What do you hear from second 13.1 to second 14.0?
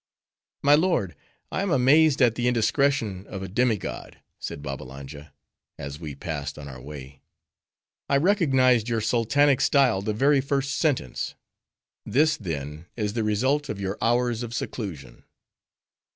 the result of your